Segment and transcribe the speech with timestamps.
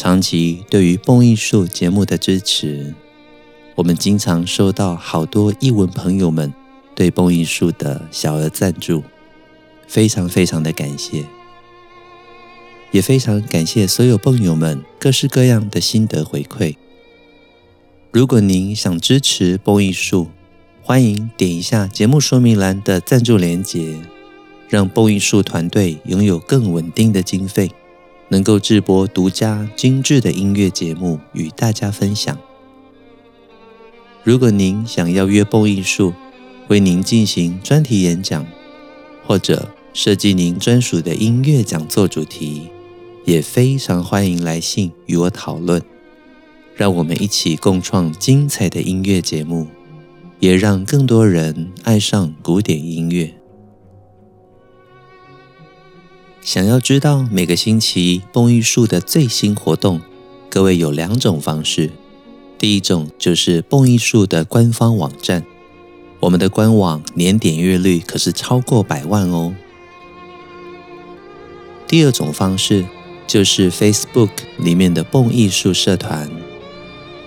[0.00, 2.94] 长期对于蹦艺术节目的支持，
[3.74, 6.54] 我们经常收到好多艺文朋友们
[6.94, 9.02] 对蹦艺术的小额赞助，
[9.88, 11.24] 非常非常的感谢，
[12.92, 16.76] 也非常感谢所有蹦友们各式各样的心得回馈。
[18.12, 20.28] 如果您想支持蹦艺术，
[20.80, 23.98] 欢迎点一下节目说明栏的赞助链接，
[24.68, 27.68] 让蹦艺术团队拥有更稳定的经费。
[28.28, 32.36] 能够制播独家精致的音乐节目与大家分享。
[34.22, 36.12] 如果您想要约蹦艺术
[36.68, 38.46] 为您进行专题演讲，
[39.26, 42.68] 或者设计您专属的音乐讲座主题，
[43.24, 45.80] 也非常欢迎来信与我讨论。
[46.76, 49.66] 让我们一起共创精彩的音乐节目，
[50.40, 53.37] 也让更多人爱上古典音乐。
[56.48, 60.00] 想要知道每个星期蹦艺术的最新活动，
[60.48, 61.90] 各位有两种方式。
[62.56, 65.44] 第一种就是蹦艺术的官方网站，
[66.20, 69.54] 我们的官网年点阅率可是超过百万哦。
[71.86, 72.86] 第二种方式
[73.26, 76.30] 就是 Facebook 里面的蹦艺术社团，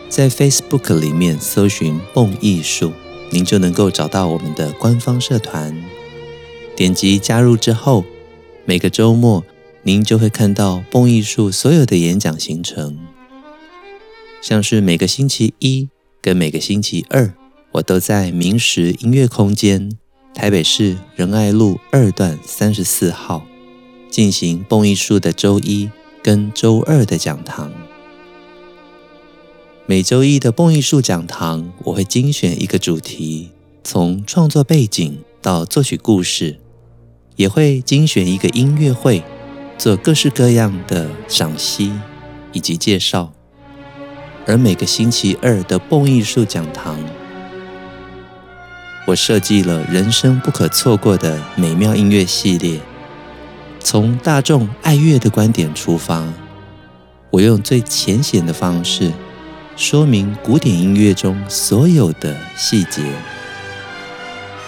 [0.09, 2.92] 在 Facebook 里面搜寻蹦艺术，
[3.30, 5.80] 您就能够找到我们的官方社团，
[6.75, 8.03] 点击加入之后。
[8.72, 9.44] 每个周末，
[9.83, 12.98] 您就会看到蹦艺术所有的演讲行程，
[14.42, 15.89] 像是每个星期一
[16.21, 17.33] 跟每个星期二，
[17.73, 19.92] 我都在明石音乐空间，
[20.33, 23.45] 台北市仁爱路二段三十四号
[24.09, 25.89] 进行蹦艺术的周一
[26.23, 27.73] 跟周二的讲堂。
[29.86, 33.49] 每周一的蹦艺术讲堂，我会精选一个主题，
[33.83, 36.61] 从创作背景到作曲故事。
[37.41, 39.23] 也会精选一个音乐会，
[39.75, 41.91] 做各式各样的赏析
[42.52, 43.33] 以及介绍。
[44.45, 46.99] 而每个星期二的蹦艺术讲堂，
[49.07, 52.79] 我设计了人生不可错过的美妙音乐系列。
[53.79, 56.23] 从大众爱乐的观点出发，
[57.31, 59.11] 我用最浅显的方式
[59.75, 63.02] 说明古典音乐中所有的细节，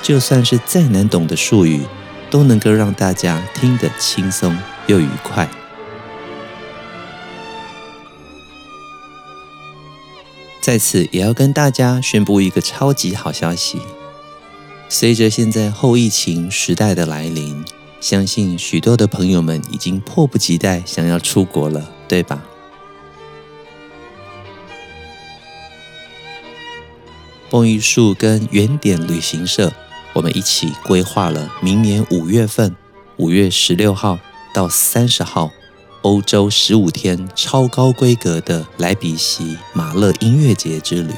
[0.01, 1.81] 就算是再难懂的术语。
[2.34, 4.58] 都能够让大家听得轻松
[4.88, 5.48] 又愉快。
[10.60, 13.80] 在此也要跟大家宣布一个超级好消息：
[14.90, 17.64] 随着现在后疫情时代的来临，
[18.02, 22.42] 相信许多的朋友们已经迫不及待想要出国了，对吧？
[27.52, 29.72] 蹦艺术跟原点旅行社。
[30.13, 32.75] 我们一起规划了明年五月份，
[33.18, 34.19] 五月十六号
[34.53, 35.51] 到三十号，
[36.03, 41.12] 欧洲十五天超高规格的莱比锡马勒音乐节之旅。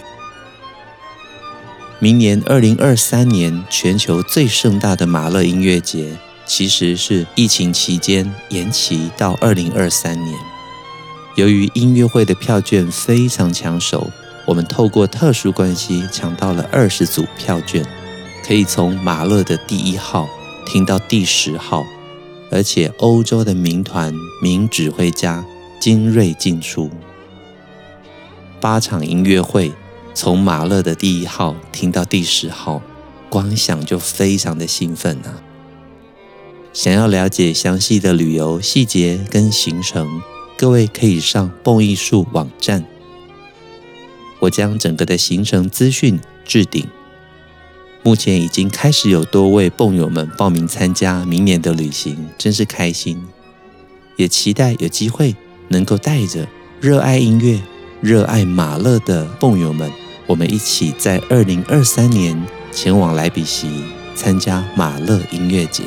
[1.99, 10.37] 明年二零二三年全球最盛大的马勒音乐节，其实是疫情期间延期到二零二三年。
[11.35, 14.09] 由于音乐会的票券非常抢手，
[14.45, 17.85] 我们透过特殊关系抢到了二十组票券。
[18.45, 20.29] 可以从马勒的第一号
[20.67, 21.83] 听到第十号，
[22.51, 25.43] 而且欧洲的民团、民指挥家
[25.79, 26.91] 精锐进出。
[28.61, 29.71] 八场音乐会，
[30.13, 32.83] 从马勒的第一号听到第十号，
[33.31, 35.41] 光想就非常的兴奋啊！
[36.71, 40.21] 想要了解详细的旅游细节跟行程，
[40.55, 42.85] 各位可以上蹦艺术网站，
[44.41, 46.87] 我将整个的行程资讯置顶。
[48.05, 53.19] 目前已经开始有多位蹦友们报名参加明年的旅行，真是开心！
[54.15, 55.35] 也期待有机会
[55.69, 56.47] 能够带着
[56.79, 57.59] 热爱音乐、
[58.01, 59.91] 热爱马勒的蹦友们，
[60.27, 62.39] 我们一起在二零二三年
[62.71, 63.83] 前往莱比锡
[64.15, 65.81] 参加马勒音乐节。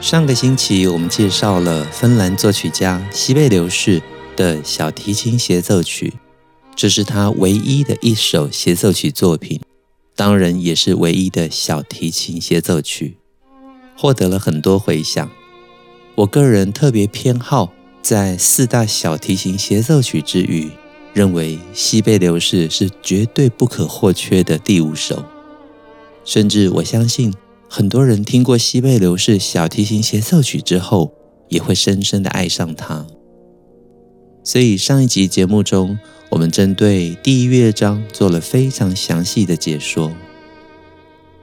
[0.00, 4.00] 上个星期我们介绍了芬兰作曲家西贝流士
[4.34, 6.14] 的小提琴协奏曲。
[6.78, 9.60] 这是他唯一的一首协奏曲作品，
[10.14, 13.16] 当然也是唯一的小提琴协奏曲，
[13.96, 15.28] 获得了很多回响。
[16.14, 20.70] 我个人特别偏好在四大小提琴协奏曲之余，
[21.12, 25.24] 认为西贝流士是绝对不可或缺的第五首。
[26.24, 27.34] 甚至我相信，
[27.68, 31.12] 很多人听过西贝流士小提琴协奏曲之后，
[31.48, 33.04] 也会深深的爱上它。
[34.44, 35.98] 所以上一集节目中，
[36.30, 40.14] 我们针对第一乐章做了非常详细的解说。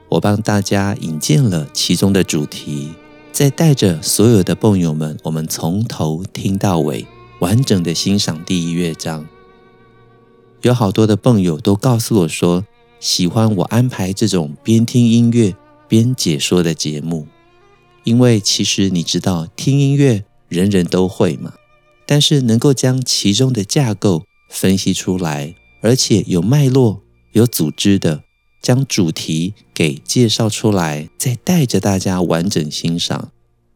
[0.08, 2.90] 我帮大家引荐了其中的主题。
[3.32, 7.06] 再带着所有的蹦友们，我们从头听到尾，
[7.38, 9.26] 完整的欣赏第一乐章。
[10.62, 12.64] 有好多的蹦友都告诉我说，
[12.98, 15.54] 喜欢我安排这种边听音乐
[15.86, 17.26] 边解说的节目，
[18.04, 21.52] 因为其实你知道，听音乐人人都会嘛，
[22.06, 27.02] 但是能够将其中的架构分析出来，而且有脉络、
[27.32, 28.24] 有组织的。
[28.62, 33.30] 将主题给介绍出来，再带着大家完整欣赏，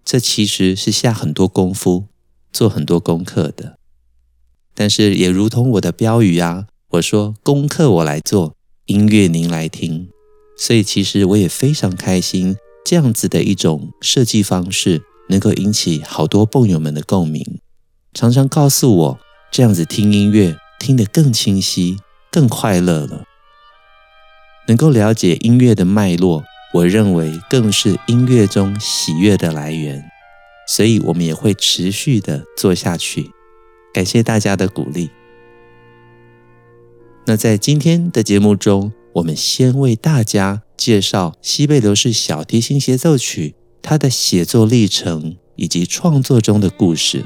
[0.05, 2.07] 这其实是下很多功夫、
[2.53, 3.79] 做很多功课的。
[4.75, 8.57] 但是也如同我的标语啊，我说功课我来做，
[8.87, 10.09] 音乐您来听。
[10.59, 17.61] 所以其实我也非常开心，这样子的一种设计方式能够引起好多泵友们的共鸣，
[18.13, 19.21] 常常告诉我
[19.53, 21.97] 这样子听音乐听得更清晰、
[22.31, 23.25] 更快乐了。
[24.69, 30.05] 能够了解音乐的脉络，我认为更是音乐中喜悦的来源，
[30.69, 33.33] 所以我们也会持续的做下去。
[33.93, 35.11] 感谢大家的鼓励。
[37.27, 47.25] 那在今天的节目中，我们先为大家介绍西贝流士小提琴协奏曲，它的写作历程以及创作中的故事。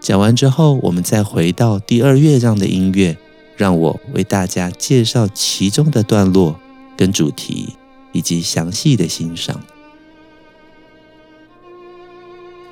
[0.00, 3.16] 讲完之后，我们再回到第二乐章的音乐。
[3.56, 6.60] 让我为大家介绍其中的段落
[6.96, 7.70] 跟主题，
[8.12, 9.60] 以及详细的欣赏。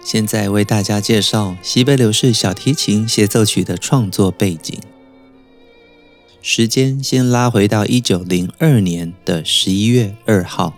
[0.00, 4.78] 现在为大家介绍西贝流士小提琴协奏曲的创作背景。
[6.40, 10.76] 时间先拉回到一九零二年的十一月二号，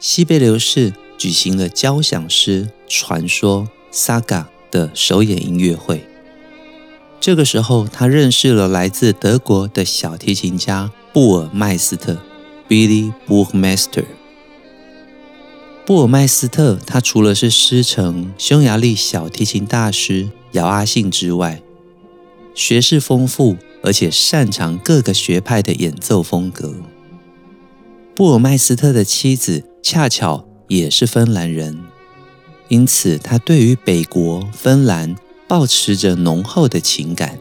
[0.00, 6.04] 西贝流士举行了交响诗传说 Saga 的首演音乐会。
[7.20, 12.18] 这个时候，他认识了来自德国的小提琴家布尔麦斯特
[12.68, 14.04] （Billy Burgmaster。
[15.86, 21.62] 布尔麦斯特，他除了是师承匈牙利小提琴大师姚阿信之外，
[22.52, 26.74] 学识丰富，而且擅长各个学派的演奏风格。
[28.16, 31.78] 布尔麦斯特的妻子恰巧也是芬兰人，
[32.74, 35.14] 因此他对于北国芬兰。
[35.46, 37.38] 抱持着浓厚的情感，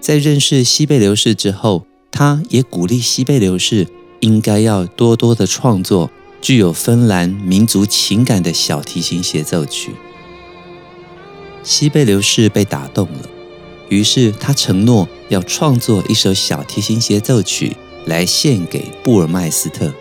[0.00, 3.86] 在认识西贝流士之后，他也鼓励西贝流士
[4.20, 6.10] 应该要多多的创作
[6.40, 9.90] 具有芬兰民族情感的小提琴协奏曲。
[11.62, 13.28] 西贝流士被打动了，
[13.90, 17.76] 于是他承诺要创作一首小提琴协奏曲
[18.06, 19.92] 来献给布尔麦斯特。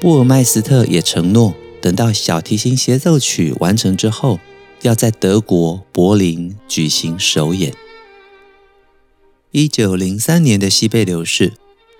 [0.00, 4.38] 布尔麦斯特也承诺，等到小提琴协奏曲完成之后，
[4.82, 7.72] 要在德国柏林举行首演。
[9.50, 11.54] 一九零三年的西贝流士，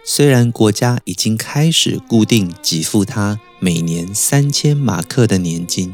[0.05, 5.93] 虽然国家已经开始固定给付他每年三千马克的年金，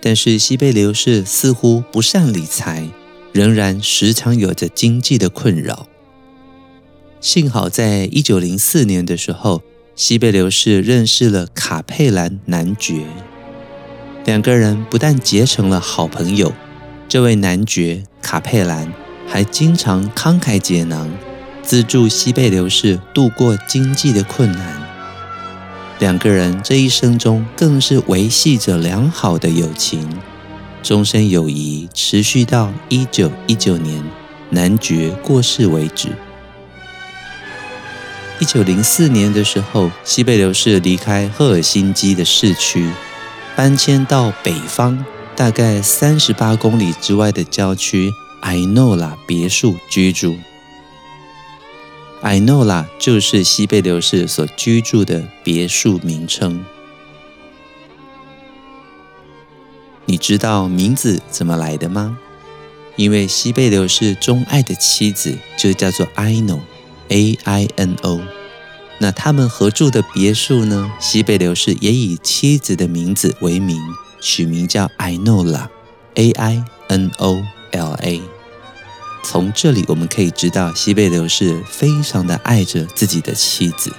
[0.00, 2.88] 但是西贝流士似乎不善理财，
[3.32, 5.86] 仍然时常有着经济的困扰。
[7.20, 9.62] 幸好在一九零四年的时候，
[9.98, 13.02] 西贝流士认识了卡佩兰男爵。
[14.24, 16.52] 两个人不但结成了好朋友，
[17.08, 18.92] 这位男爵卡佩兰
[19.26, 21.10] 还经常慷慨解囊，
[21.64, 24.80] 资助西贝流士度过经济的困难。
[25.98, 30.08] 两个人这一生中更是维系着良好的友情，
[30.80, 34.00] 终身友谊持续到一九一九年
[34.50, 36.10] 男爵过世为止。
[38.40, 42.88] 一九零四年的时候，西贝流士离开赫尔辛基的市区。
[43.56, 45.04] 搬迁到北方，
[45.34, 50.36] 大概三十八公里之外的郊区艾诺拉别墅居住。
[52.22, 56.64] 艾诺拉就是西贝流士所居住的别墅名称。
[60.04, 62.16] 你知道名字怎么来的吗？
[62.94, 66.60] 因为西贝流士钟爱的妻子就叫做艾诺
[67.08, 68.20] ，A-I-N-O。
[69.00, 70.90] 那他们合住的别墅呢？
[70.98, 73.80] 西贝流士也以妻子的名字为名，
[74.20, 75.70] 取名叫艾诺拉
[76.16, 76.62] ，A-I-N-O-L-A。
[79.22, 83.92] 从这里我们可以知道，西贝流士非常的爱着自己的妻子。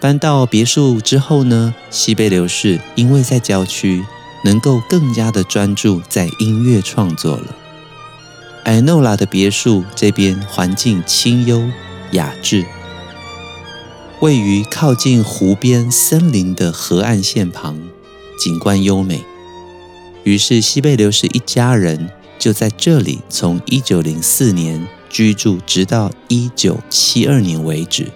[0.00, 4.04] 搬到别墅之后呢，西贝流士因为在郊区，
[4.44, 7.56] 能够更加的专注在音乐创作了。
[8.64, 11.68] 艾诺拉的别墅这边环境清幽
[12.12, 12.64] 雅致，
[14.20, 17.82] 位于靠近湖边森林的河岸线旁，
[18.38, 19.24] 景观优美。
[20.22, 28.12] 于是西贝流士一家人就在这里从一九零四年居住，直到一九七二年为止。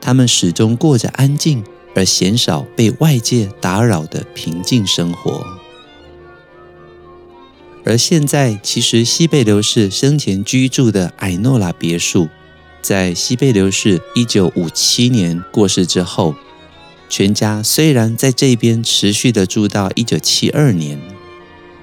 [0.00, 1.62] 他们始终过着安静
[1.94, 5.61] 而鲜少被外界打扰的平静生活。
[7.84, 12.28] 而现在，其实西贝流士生前居住的艾诺拉别墅，
[12.80, 16.36] 在西贝流士一九五七年过世之后，
[17.08, 20.96] 全家虽然在这边持续的住到一九七二年，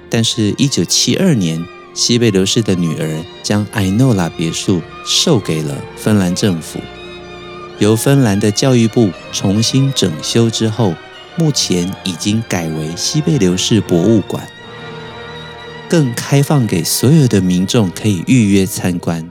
[0.09, 1.61] 但是，一九七二年，
[1.93, 6.79] 西贝流士的女儿将艾诺拉别墅授给了芬兰政府，
[7.77, 10.95] 由芬兰的教育部重新整修之后，
[11.35, 14.47] 目前已经改为西贝流士博物馆。
[15.89, 19.27] 更开放给所有的民众可以预约参观。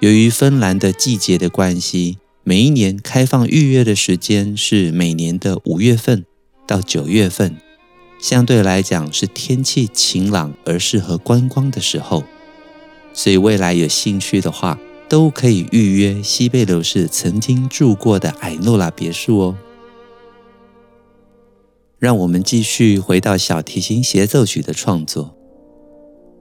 [0.00, 6.24] 由于芬兰的季节的关系，每一年开放预约的时间是每年的五月份
[6.66, 7.56] 到九月份，
[8.20, 12.24] 相对来讲是天气晴朗而适合观光的时候。
[13.12, 14.76] 所以未来有兴趣的话，
[15.08, 19.56] 都可以预约西贝流士曾经住过的艾诺拉别墅哦。
[21.98, 25.34] 让我们继续回到小提琴协奏曲的创作。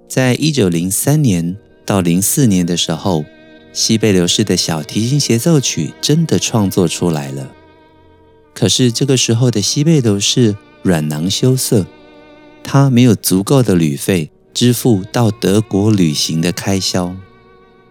[0.08, 3.26] 在一九零三年到零四年的时候，
[3.74, 7.52] 西贝流士的小提琴协奏曲真的创作出来了。
[8.54, 11.88] 可是这个时候的西贝流士软囊羞涩，
[12.64, 17.16] 他没有足够的旅费支付到德国旅行的开销，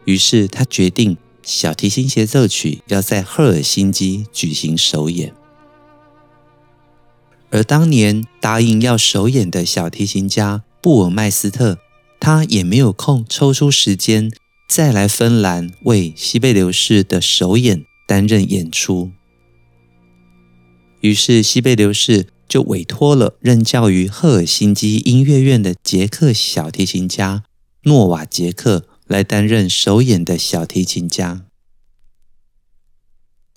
[0.05, 5.35] 于是他决定小提琴协奏曲要在赫尔辛基举行首演。
[7.51, 11.79] 而当年答应要首演的小提琴家布尔麦斯特，
[12.21, 14.31] 他也没有空抽出时间
[14.69, 19.13] 再来芬兰为西贝流士的首演担任演出。
[21.01, 27.45] 于是西贝流士就委托了任教于赫尔辛基音乐院的捷克小提琴家
[27.85, 31.45] 诺瓦杰克来担任首演的小提琴家。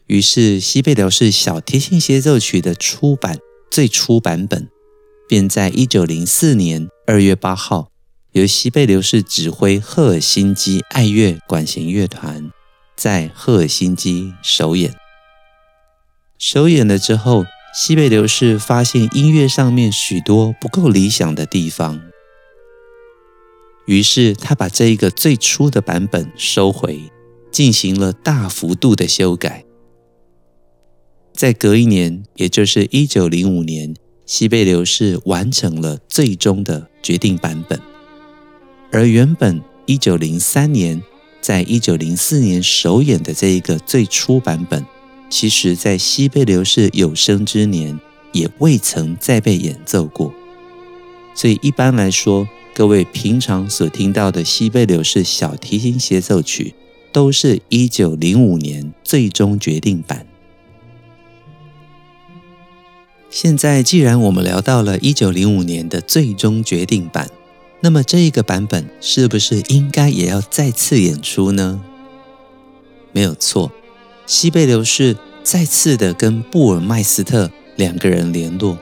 [0.05, 3.39] 于是西贝流士小提琴协奏曲的出版。
[3.71, 4.67] 最初版本
[5.27, 7.91] 便在一九零四年二月八号，
[8.31, 12.51] 由西贝流士指挥赫尔辛基爱乐管弦乐团
[12.95, 14.95] 在赫尔辛基首演。
[16.39, 17.45] 首演了之后，
[17.75, 22.01] 西贝流士发现音乐上面许多不够理想的地方，
[23.85, 27.11] 于是他把这一个最初的版本收回，
[27.51, 29.68] 进行了大幅度的修改。
[31.39, 37.79] 在隔一年，也就是一九零五年，西贝流士完成了最终的决定版本。
[38.91, 41.01] 而原本一九零三年，
[41.39, 44.85] 在一九零四年首演的这一个最初版本，
[45.29, 47.97] 其实在西贝流士有生之年
[48.33, 50.33] 也未曾再被演奏过。
[51.33, 56.73] 所以一般来说，各位平常所听到的西贝流士小提琴协奏曲，
[57.13, 60.25] 都是一九零五年最终决定版。
[63.31, 67.29] 现在，既然我们聊到了一九零五年的最终决定版，
[67.79, 71.79] 那么这一个版本是不是应该也要再次演出呢？
[73.11, 73.71] 没有错，
[74.25, 78.79] 西贝流士再次的跟布尔麦斯特两个人联络。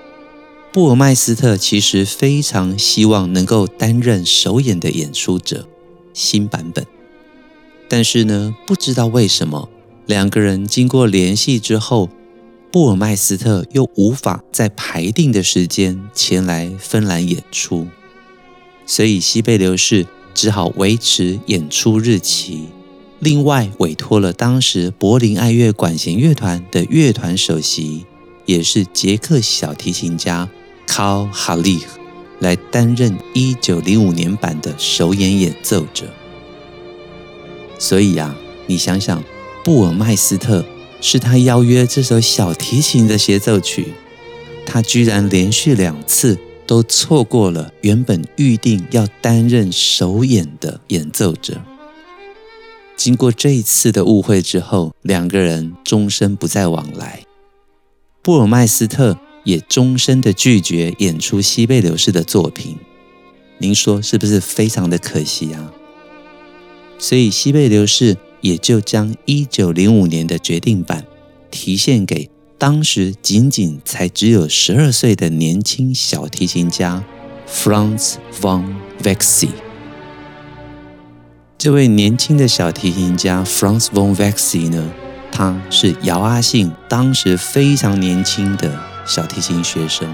[0.72, 5.68] 布尔麦斯特其实非常希望能够担任首演的演出者，
[6.14, 6.86] 新版本。
[7.90, 9.68] 但是呢，不知道为什么，
[10.06, 12.10] 两个人经过联系之后。
[12.70, 17.88] 布尔麦斯特又无法在排定的时间前来芬兰演出，
[18.86, 22.66] 所以西贝流士只好维持演出日期。
[23.20, 28.06] 另外，委托了当时柏林爱乐管弦乐团的乐团首席，
[28.46, 30.48] 也是捷克小提琴家
[30.86, 31.82] Karl Hallig
[32.40, 36.06] 来担任1905年版的首演演奏者。
[37.80, 38.36] 所以啊，
[38.68, 39.24] 你想想，
[39.64, 40.64] 布尔麦斯特。
[41.00, 43.94] 是他邀约这首小提琴的协奏曲，
[44.66, 51.62] 他居然连续两次都错过了原本预定要担任首演的演奏者。
[52.96, 57.22] 经过这一次的误会之后，两个人终身不再往来。
[58.24, 62.76] 布尔麦斯特也终身的拒绝演出西贝流士的作品。
[63.60, 65.72] 您说是不是非常的可惜啊？
[66.98, 68.18] 所以西贝流士。
[68.42, 71.06] 也就将一九零五年的决定版
[71.50, 77.04] 提献给当时仅仅才只有十二岁的年轻小提琴家
[77.48, 78.64] Franz von
[79.04, 79.50] Wechsy。
[81.58, 84.92] 这位年轻的小提琴家 Franz von Wechsy 呢，
[85.32, 90.08] 他是姚阿信当时非常年轻的小提琴学生。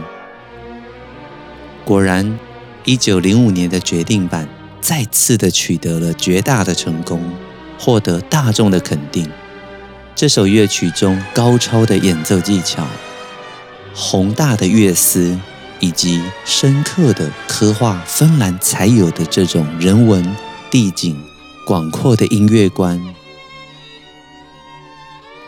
[1.86, 2.39] 果然，
[2.86, 4.48] 一九零五年的决定版
[4.80, 7.22] 再次的取得了绝大的成功，
[7.84, 9.30] 获得大众的肯定。
[10.16, 12.88] 这首乐曲中高超的演奏技巧、
[13.94, 15.38] 宏大的乐思，
[15.82, 20.34] 以及深刻的刻画芬兰才有的这种人文、
[20.72, 21.22] 地景、
[21.68, 23.04] 广阔的音乐观，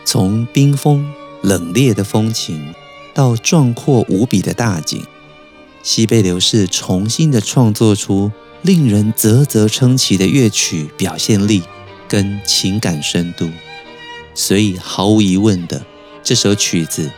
[0.04, 2.74] 从冰封冷冽的风情
[3.14, 5.02] 到壮阔无比的大景，
[5.82, 11.62] 西贝流士重新的创作出令人啧啧称奇的乐曲表现力
[12.08, 13.48] 跟情感深度。
[14.34, 15.82] 所以毫无疑问的，
[16.22, 17.10] 这首曲子，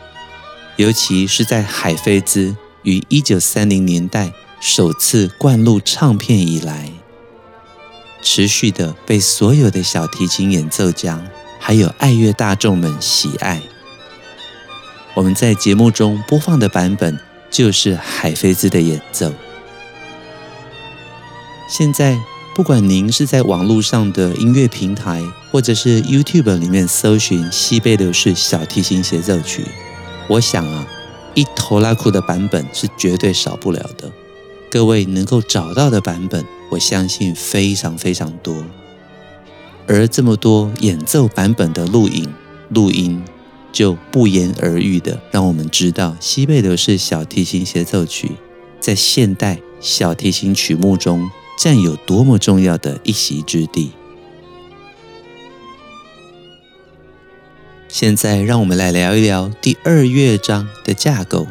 [0.77, 6.93] 尤其是在海菲兹于一九三零年代首次灌录唱片以来，
[8.23, 11.21] 持续的被所有的小提琴演奏家
[11.59, 13.61] 还有爱乐大众们喜爱。
[15.15, 17.19] 我们在节目中播放的版本
[17.51, 19.33] 就是海菲兹的演奏。
[21.69, 22.17] 现在。
[22.59, 25.23] 不管您是在网络上的音乐平台，
[25.53, 29.65] 或者是 YouTube 里面搜寻西贝流士小提琴协奏曲，
[30.27, 30.85] 我想啊，
[31.35, 34.11] 一头拉库的版本是绝对少不了的。
[34.73, 38.65] 各位能够找到的版本，我相信非常非常多。
[39.87, 42.29] 而这么多演奏版本的录影
[42.71, 43.23] 录音，
[43.71, 48.33] 就不言而喻的让我们知道西贝流士小提琴协奏曲
[48.81, 51.31] 在现代小提琴曲目中。
[51.59, 53.91] 占有多么重要的一席之地。
[57.89, 61.49] 现在，让我们来聊一聊第二乐章的架构。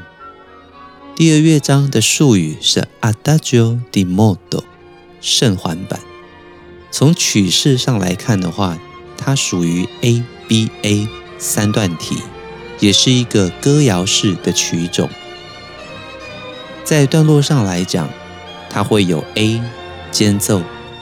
[1.13, 4.63] 第二乐章的术语是 Adagio di modo，
[5.19, 5.99] 圣环版。
[6.89, 8.79] 从曲式上来看的话，
[9.17, 12.15] 它属于 ABA 三段体，
[12.79, 15.09] 也是一个歌谣式的曲种。
[16.85, 18.07] 在段落上来讲，
[18.69, 19.59] 它会有 A。
[20.11, 20.61] 间奏、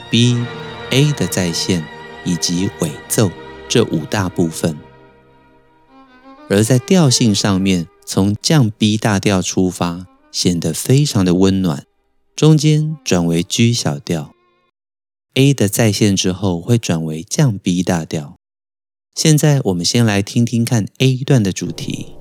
[0.09, 0.45] B、
[0.91, 1.85] A 的再现
[2.23, 3.31] 以及尾奏
[3.67, 4.77] 这五大部分，
[6.49, 11.85] 而在调性上面，从降 B 大调出发，显得非常的温暖。
[12.35, 14.33] 中间转为 G 小调
[15.35, 18.35] ，A 的再现之后会转为降 B 大调。
[19.13, 22.14] 现在我们先来听听看 A 段的主题。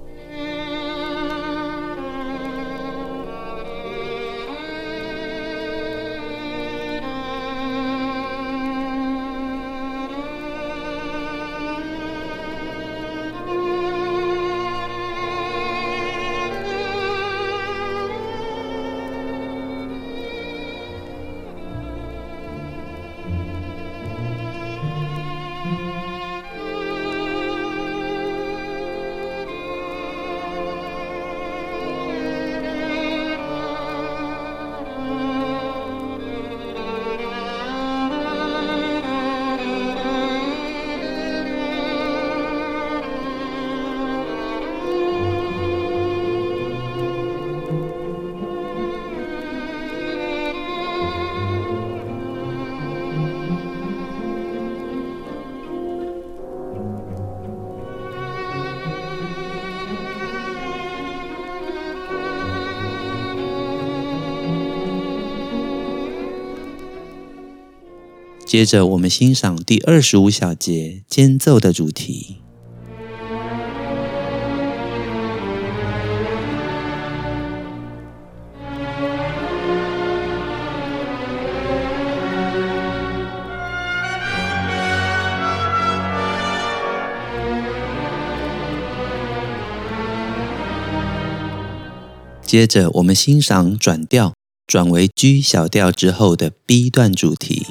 [68.55, 72.37] 接着，我们欣赏第二十五小节间奏的主题。
[92.47, 94.33] 接着，我们欣赏转调，
[94.69, 97.67] 转为 G 小调之后的 B 段主题。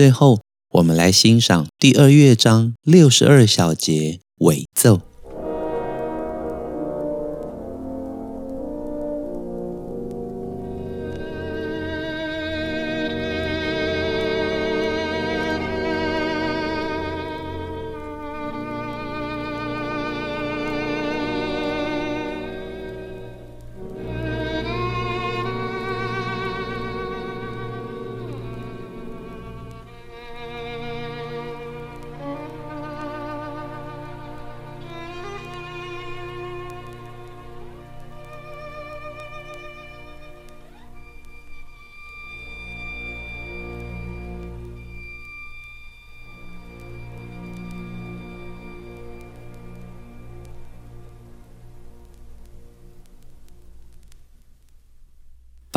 [0.00, 5.09] 最后，我们来欣赏第二乐章六十二小节尾奏。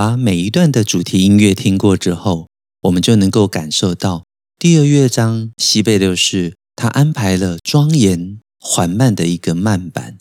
[0.05, 2.49] 把每一段的主题音乐听过之后，
[2.81, 4.25] 我们就能够感受到
[4.59, 10.17] 第二乐章西贝流士他安排了庄严缓慢的一个慢板，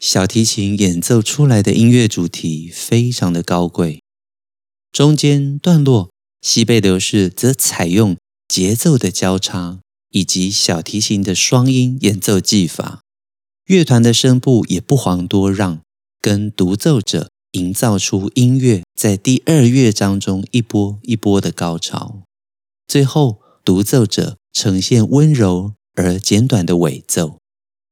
[0.00, 4.02] 小提琴演奏出来的音乐主题非常的高贵。
[4.90, 8.16] 中间段落，西贝流士则采用
[8.48, 9.78] 节奏的交叉
[10.10, 13.02] 以及小提琴的双音演奏技法，
[13.66, 15.80] 乐团的声部也不遑多让，
[16.20, 22.22] 跟独奏者营造出音乐在第二乐章中一波一波的高潮，
[22.86, 27.38] 最后独奏者呈现温柔而简短的尾奏，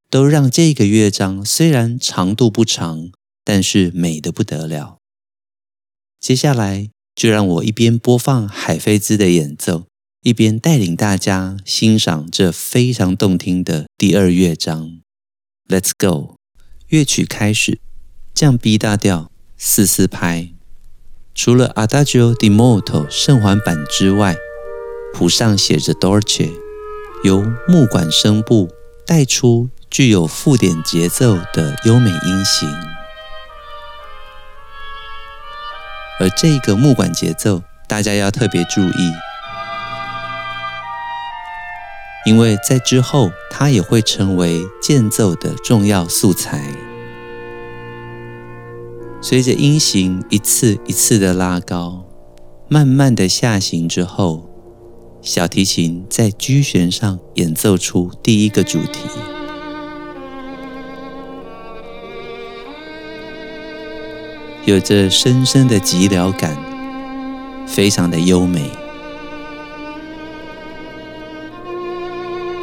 [0.09, 3.11] 都让这个乐章虽然长度不长，
[3.45, 4.99] 但是美得不得了。
[6.19, 9.85] 接下来，就让我一边播放海菲兹的演奏，
[10.23, 15.01] 一边带领大家欣赏这非常动听的第二乐章。
[15.69, 16.37] Let's go！
[16.89, 17.79] 乐曲开始，
[18.35, 19.30] 降 B 大调，
[19.63, 20.49] 四四拍。
[21.35, 24.35] 除了 Adagio di molto 圣环版之外，
[25.13, 26.51] 谱上写着 Dolce，
[27.25, 28.71] 由木管声部
[29.07, 32.71] 带出具有附点节奏的优美音型。
[36.19, 39.13] 而这个木管节奏，大家要特别注意，
[42.25, 46.90] 因为在之后它也会成为间奏的重要素材。
[49.23, 52.05] 随着音型一次一次的拉高，
[52.69, 54.49] 慢慢的下行之后，
[55.21, 59.01] 小提琴在 G 弦上演奏出第一个主题。
[64.65, 66.57] 有着深深的寂寥感，
[67.67, 68.71] 非常的优美。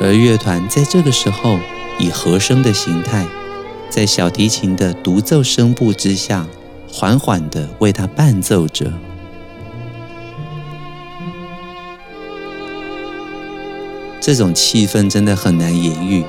[0.02, 1.60] 而乐团在这个时候
[2.00, 3.28] 以和声的形态，
[3.89, 6.45] 在小提琴的独奏声部之下，
[6.91, 8.91] 缓缓的为他伴奏着。
[14.19, 16.23] 这种气氛真的很难言喻，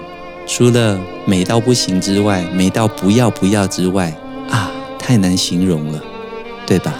[0.47, 4.15] 除了美到不行之外，美到不要不要之外。
[4.51, 6.01] 啊太难形容了，
[6.67, 6.95] 对吧？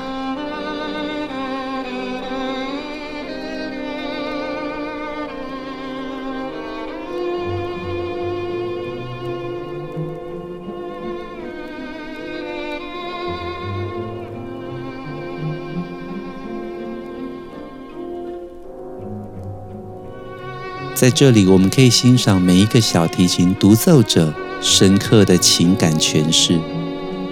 [21.09, 26.61] 在这里，我们可以欣赏每一个小提琴独奏者深刻的情感诠释。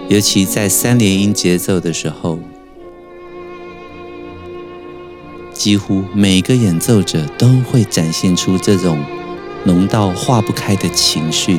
[0.09, 2.39] 尤其在三连音节奏的时候，
[5.53, 8.99] 几乎每个演奏者都会展现出这种
[9.65, 11.59] 浓到化不开的情绪。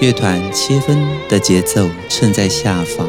[0.00, 3.06] 乐团切分的节奏衬在下方，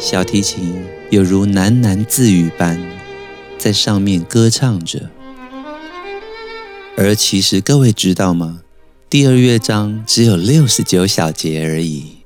[0.00, 2.80] 小提琴犹如喃喃自语般
[3.58, 5.10] 在上面歌唱着。
[6.96, 8.62] 而其实各位知道吗？
[9.10, 12.16] 第二乐章只有六十九小节而已。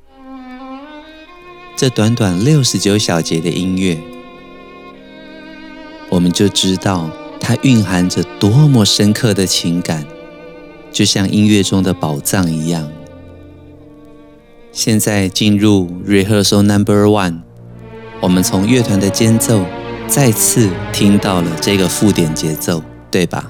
[1.77, 3.99] 这短短六十九小节的音乐，
[6.11, 7.11] 我们就知道
[7.41, 10.07] 它蕴含着多么深刻的情感，
[10.93, 12.89] 就像音乐中的宝藏一样。
[14.71, 17.43] 现在进入 Rehearsal Number One，
[18.25, 19.63] 我们从乐团的间奏
[20.09, 23.45] 再次听到了这个附点节奏，对吧？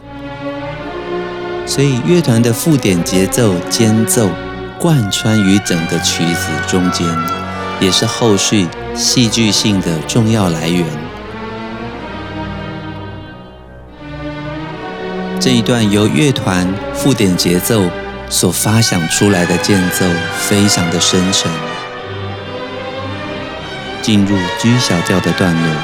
[1.65, 4.29] 所以，乐团的附点节奏间奏
[4.81, 7.07] 贯穿于整个曲子中间，
[7.79, 10.85] 也是后续戏剧性的重要来源。
[15.39, 17.85] 这一段由乐团附点节奏
[18.29, 20.05] 所发响出来的间奏，
[20.41, 21.49] 非常的深沉。
[24.05, 25.75] 进入 G 小调的段落，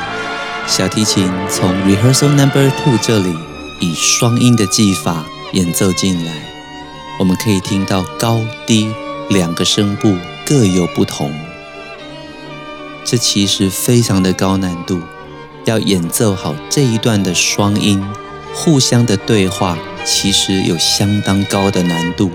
[0.66, 3.34] 小提琴从 Rehearsal Number Two 这里
[3.80, 5.24] 以双音的技法。
[5.52, 6.32] 演奏进来，
[7.18, 8.88] 我们可以听到高低
[9.30, 10.14] 两个声部
[10.46, 11.32] 各有不同，
[13.04, 15.00] 这其实非常的高难度。
[15.64, 18.00] 要演奏好这一段的双音
[18.54, 22.30] 互相的对话，其实有相当高的难度。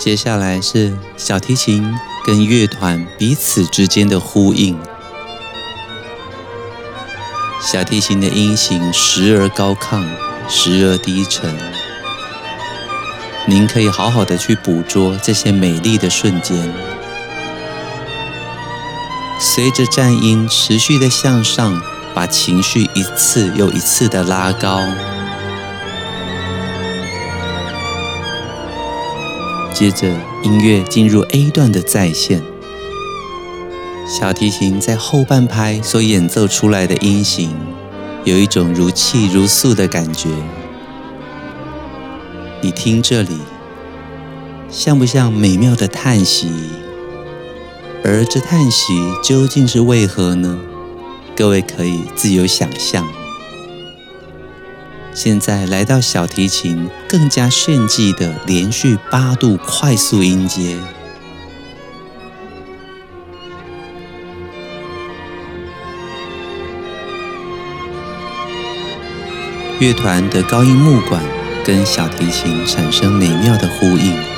[0.00, 4.74] 接下来是小提琴跟乐团彼此之间的呼应。
[7.60, 10.02] 小提琴的音型时而高亢，
[10.48, 11.54] 时而低沉。
[13.46, 16.72] 您可以好好的去捕捉这些美丽的瞬间。
[19.38, 21.78] 随着颤音持续的向上，
[22.14, 24.80] 把情绪一次又一次的拉高，
[29.80, 32.42] 接着音乐进入 A 段的再现，
[34.06, 37.56] 小提琴在后半拍所演奏出来的音型，
[38.24, 40.28] 有一种如泣如诉的感觉。
[42.60, 43.38] 你听这里，
[44.68, 46.50] 像不像美妙的叹息？
[48.04, 48.92] 而这叹息
[49.24, 50.58] 究竟是为何呢？
[51.34, 53.08] 各位可以自由想象。
[55.12, 60.78] 现在来到小提琴更加炫技的连续八度快速音阶，
[69.78, 71.22] 乐团的高音木管
[71.64, 74.29] 跟小提琴产生美妙的呼应。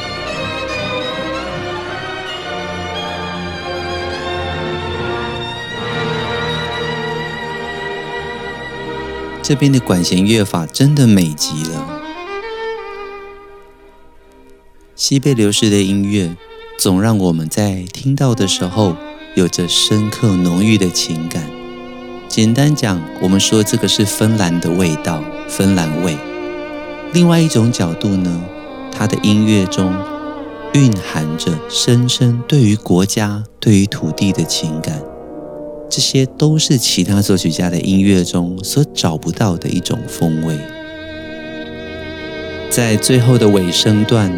[9.42, 12.00] 这边的管弦乐法真的美极了。
[14.94, 16.36] 西贝流士的音乐
[16.78, 18.96] 总让我们在听到的时候
[19.34, 21.50] 有着深刻浓郁的情感。
[22.28, 26.16] 简单讲，我们说这个是芬兰的味道，芬兰味。
[27.12, 28.42] 另外一种角度呢，
[28.92, 29.92] 他的音乐中
[30.72, 35.02] 蕴含着深深对于国家、对于土地的情感。
[35.92, 40.56] 这些都是其他作曲家的音乐中所找不到的一种风味。
[42.70, 44.32] 在最后的尾声段，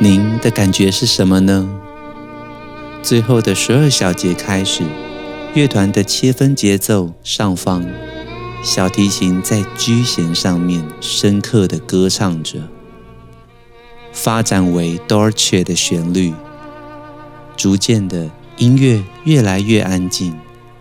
[0.00, 1.70] 您的感觉是什么呢？
[3.00, 4.82] 最后的十二小节开始，
[5.54, 7.86] 乐团的切分节奏上方，
[8.64, 12.58] 小提琴在 G 弦上面深刻的歌唱着，
[14.12, 16.34] 发展为 Dorche 的旋律，
[17.56, 20.34] 逐渐的音乐越来越安静。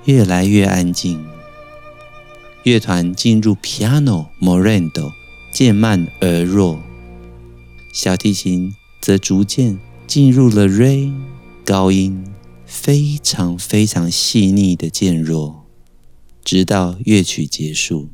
[0.07, 1.21] 越来越安静，
[2.63, 5.11] 乐团进入 Piano Morendo，
[5.51, 6.81] 渐慢而弱，
[7.91, 11.13] 小提琴则逐渐进入了 Re
[11.65, 12.23] 高音，
[12.65, 15.65] 非常非常细腻的渐弱，
[16.41, 18.07] 直到乐曲结束。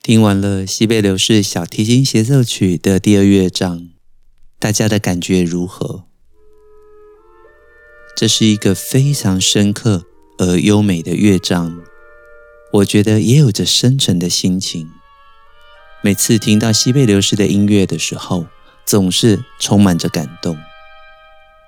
[0.00, 3.88] 听完了西贝流士小提琴协奏曲的第二乐章，
[4.60, 6.07] 大家的感觉如何？
[8.18, 10.02] 这是一个非常深刻
[10.38, 11.78] 而优美的乐章，
[12.72, 14.90] 我觉得也有着深沉的心情。
[16.02, 18.46] 每次听到西贝流士的音乐的时候，
[18.84, 20.58] 总是充满着感动。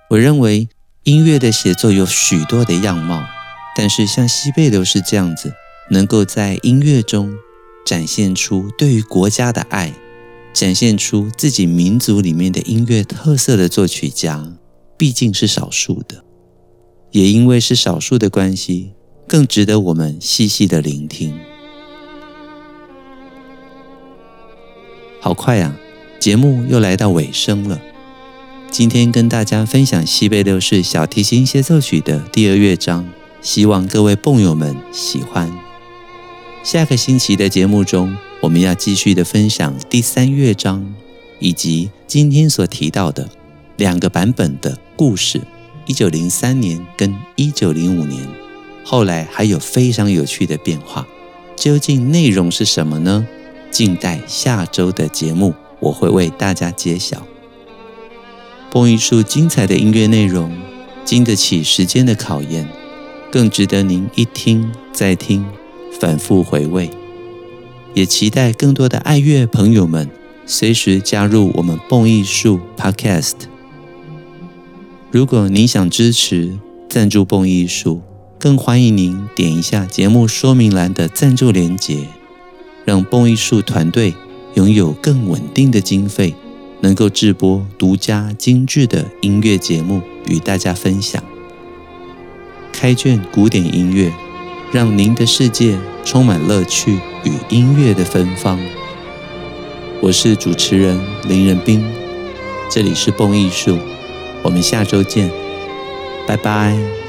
[0.08, 0.68] 我认为
[1.04, 3.22] 音乐的写作有许多的样貌，
[3.76, 5.52] 但是像西贝流士这样子，
[5.90, 7.32] 能够在音乐中
[7.86, 9.94] 展现出对于国家的爱，
[10.52, 14.52] 展现出自己民族里面的音乐特色的作曲家，
[14.98, 16.24] 毕竟是少数的。
[17.12, 18.90] 也因为是少数的关系，
[19.26, 21.34] 更值得我们细细的聆听。
[25.20, 25.76] 好快啊，
[26.18, 27.80] 节目又来到尾声了。
[28.70, 33.06] 今天跟大家分享西贝流士小提琴协奏曲的第二乐章，
[33.42, 35.52] 希望各位殡友们喜欢。
[36.62, 40.94] 下个星期的节目中，我们要继续的分享第三乐章，
[41.40, 43.28] 以及今天所提到的
[43.76, 45.40] 两个版本的故事。
[45.86, 48.26] 一九零三年跟一九零五年，
[48.84, 51.06] 后来还有非常有趣的变化，
[51.56, 53.26] 究竟内容是什么呢？
[53.70, 57.26] 静待下周的节目，我会为大家揭晓。
[58.70, 60.56] 蹦艺术精彩的音乐内容，
[61.04, 62.68] 经得起时间的考验，
[63.30, 65.44] 更值得您一听再听，
[66.00, 66.90] 反复回味。
[67.94, 70.08] 也期待更多的爱乐朋友们
[70.46, 73.49] 随时加入我们蹦艺术 Podcast。
[75.12, 76.56] 如果您想支持
[76.88, 78.00] 赞助蹦艺术，
[78.38, 82.06] 更欢迎您点一下节目说明栏的赞助连结，
[82.84, 84.14] 让蹦艺术团队
[84.54, 86.36] 拥有更稳定的经费，
[86.82, 91.20] 能够制播独家精致的音乐节目与大家分享。
[92.70, 94.12] 开卷古典音乐，
[94.72, 98.60] 让您的世界充满乐趣与音乐的芬芳。
[100.00, 100.96] 我是主持人
[101.28, 101.84] 林仁斌，
[102.70, 103.76] 这里是蹦艺术。
[104.42, 105.30] 我们下周见，
[106.26, 106.99] 拜拜。